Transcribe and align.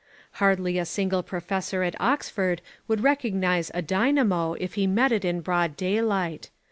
Hardly 0.41 0.79
a 0.79 0.85
single 0.85 1.21
professor 1.21 1.83
at 1.83 1.93
Oxford 2.01 2.63
would 2.87 3.03
recognise 3.03 3.69
a 3.75 3.83
dynamo 3.83 4.53
if 4.53 4.73
he 4.73 4.87
met 4.87 5.11
it 5.11 5.23
in 5.23 5.41
broad 5.41 5.77
daylight. 5.77 6.49